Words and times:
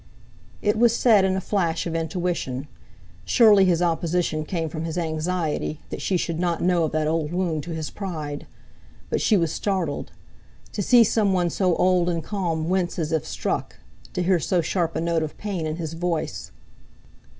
It 0.63 0.79
was 0.79 0.95
said 0.95 1.25
in 1.25 1.35
a 1.35 1.39
flash 1.39 1.85
of 1.85 1.93
intuition. 1.93 2.67
Surely 3.23 3.65
his 3.65 3.83
opposition 3.83 4.45
came 4.45 4.67
from 4.67 4.83
his 4.85 4.97
anxiety 4.97 5.79
that 5.91 6.01
she 6.01 6.17
should 6.17 6.39
not 6.39 6.59
know 6.59 6.85
of 6.85 6.91
that 6.93 7.05
old 7.07 7.31
wound 7.31 7.61
to 7.65 7.75
his 7.75 7.91
pride. 7.91 8.47
But 9.11 9.21
she 9.21 9.37
was 9.37 9.51
startled. 9.53 10.11
To 10.73 10.81
see 10.81 11.03
some 11.03 11.33
one 11.33 11.51
so 11.51 11.75
old 11.75 12.09
and 12.09 12.23
calm 12.23 12.67
wince 12.67 12.97
as 12.97 13.11
if 13.11 13.27
struck, 13.27 13.75
to 14.13 14.23
hear 14.23 14.39
so 14.39 14.59
sharp 14.59 14.95
a 14.95 15.01
note 15.01 15.21
of 15.21 15.37
pain 15.37 15.67
in 15.67 15.75
his 15.75 15.93
voice! 15.93 16.51